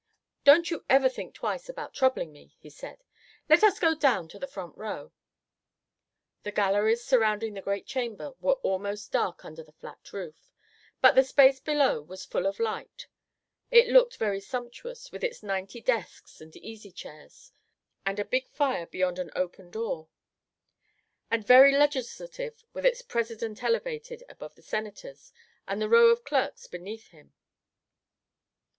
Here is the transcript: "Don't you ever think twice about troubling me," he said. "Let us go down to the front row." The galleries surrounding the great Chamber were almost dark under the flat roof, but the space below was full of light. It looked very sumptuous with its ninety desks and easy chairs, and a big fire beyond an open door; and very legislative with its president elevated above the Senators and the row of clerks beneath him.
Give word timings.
"Don't 0.43 0.71
you 0.71 0.83
ever 0.89 1.07
think 1.07 1.35
twice 1.35 1.69
about 1.69 1.93
troubling 1.93 2.33
me," 2.33 2.55
he 2.59 2.71
said. 2.71 3.03
"Let 3.47 3.63
us 3.63 3.77
go 3.77 3.93
down 3.93 4.27
to 4.29 4.39
the 4.39 4.47
front 4.47 4.75
row." 4.75 5.11
The 6.41 6.51
galleries 6.51 7.03
surrounding 7.03 7.53
the 7.53 7.61
great 7.61 7.85
Chamber 7.85 8.33
were 8.39 8.55
almost 8.63 9.11
dark 9.11 9.45
under 9.45 9.61
the 9.61 9.73
flat 9.73 10.11
roof, 10.11 10.51
but 11.01 11.13
the 11.13 11.23
space 11.23 11.59
below 11.59 12.01
was 12.01 12.25
full 12.25 12.47
of 12.47 12.59
light. 12.59 13.05
It 13.69 13.89
looked 13.89 14.17
very 14.17 14.39
sumptuous 14.39 15.11
with 15.11 15.23
its 15.23 15.43
ninety 15.43 15.81
desks 15.81 16.41
and 16.41 16.55
easy 16.57 16.91
chairs, 16.91 17.51
and 18.03 18.17
a 18.17 18.25
big 18.25 18.49
fire 18.49 18.87
beyond 18.87 19.19
an 19.19 19.29
open 19.35 19.69
door; 19.69 20.07
and 21.29 21.45
very 21.45 21.77
legislative 21.77 22.63
with 22.73 22.87
its 22.87 23.03
president 23.03 23.61
elevated 23.61 24.23
above 24.27 24.55
the 24.55 24.63
Senators 24.63 25.31
and 25.67 25.79
the 25.79 25.87
row 25.87 26.07
of 26.07 26.23
clerks 26.23 26.65
beneath 26.65 27.09
him. 27.09 27.33